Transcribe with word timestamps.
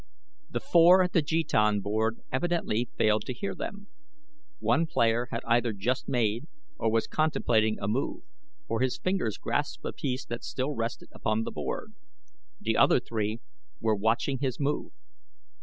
The 0.49 0.59
four 0.59 1.03
at 1.03 1.13
the 1.13 1.21
jetan 1.21 1.79
board 1.79 2.21
evidently 2.31 2.89
failed 2.97 3.23
to 3.27 3.35
hear 3.35 3.53
them. 3.53 3.85
One 4.57 4.87
player 4.87 5.27
had 5.29 5.41
either 5.45 5.73
just 5.73 6.07
made 6.09 6.47
or 6.79 6.89
was 6.91 7.05
contemplating 7.05 7.77
a 7.79 7.87
move, 7.87 8.23
for 8.67 8.79
his 8.81 8.97
fingers 8.97 9.37
grasped 9.37 9.85
a 9.85 9.93
piece 9.93 10.25
that 10.25 10.43
still 10.43 10.71
rested 10.73 11.09
upon 11.11 11.43
the 11.43 11.51
board. 11.51 11.93
The 12.59 12.77
other 12.77 12.99
three 12.99 13.41
were 13.79 13.93
watching 13.95 14.39
his 14.39 14.59
move. 14.59 14.91